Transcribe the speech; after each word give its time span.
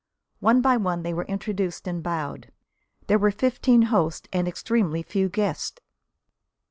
One 0.39 0.61
by 0.61 0.77
one 0.77 1.03
they 1.03 1.13
were 1.13 1.25
introduced 1.25 1.87
and 1.87 2.01
bowed. 2.01 2.51
There 3.05 3.19
were 3.19 3.29
fifteen 3.29 3.83
hosts 3.93 4.27
and 4.33 4.47
extremely 4.47 5.03
few 5.03 5.29
guests! 5.29 5.79